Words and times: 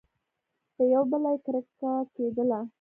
له 0.75 0.83
یوه 0.93 1.05
بله 1.11 1.29
یې 1.33 1.39
کرکه 1.45 1.91
کېدله! 2.15 2.59